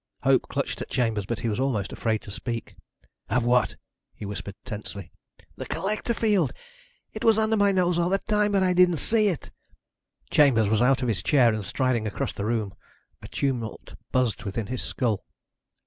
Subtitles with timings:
[0.23, 2.75] Hope clutched at Chambers, but he was almost afraid to speak.
[3.29, 3.75] "Have what?"
[4.15, 5.11] he whispered tensely.
[5.57, 6.53] "The collector field!
[7.13, 9.51] It was under my nose all the time, but I didn't see it!"
[10.31, 12.73] Chambers was out of his chair and striding across the room.
[13.21, 15.23] A tumult buzzed within his skull.